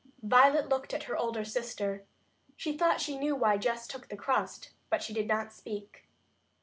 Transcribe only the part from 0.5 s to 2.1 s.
looked at her older sister.